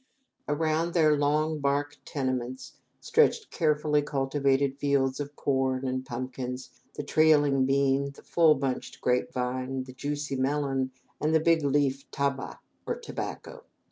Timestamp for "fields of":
4.79-5.35